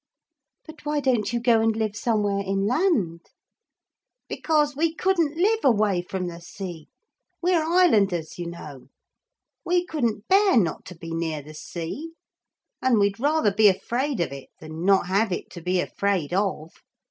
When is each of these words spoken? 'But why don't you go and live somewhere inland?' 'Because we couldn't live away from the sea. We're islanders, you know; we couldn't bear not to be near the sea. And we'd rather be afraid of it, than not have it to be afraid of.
'But 0.65 0.83
why 0.83 0.99
don't 0.99 1.31
you 1.31 1.39
go 1.39 1.61
and 1.61 1.75
live 1.75 1.95
somewhere 1.95 2.39
inland?' 2.43 3.29
'Because 4.27 4.75
we 4.75 4.95
couldn't 4.95 5.37
live 5.37 5.63
away 5.63 6.01
from 6.01 6.25
the 6.25 6.41
sea. 6.41 6.87
We're 7.39 7.63
islanders, 7.63 8.39
you 8.39 8.47
know; 8.47 8.87
we 9.63 9.85
couldn't 9.85 10.27
bear 10.27 10.57
not 10.57 10.85
to 10.85 10.95
be 10.97 11.13
near 11.13 11.43
the 11.43 11.53
sea. 11.53 12.13
And 12.81 12.97
we'd 12.97 13.19
rather 13.19 13.53
be 13.53 13.67
afraid 13.67 14.19
of 14.21 14.31
it, 14.33 14.49
than 14.59 14.85
not 14.85 15.05
have 15.05 15.31
it 15.31 15.51
to 15.51 15.61
be 15.61 15.79
afraid 15.79 16.33
of. 16.33 16.71